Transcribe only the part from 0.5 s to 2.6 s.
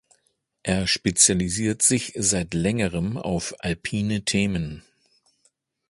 Er spezialisiert sich seit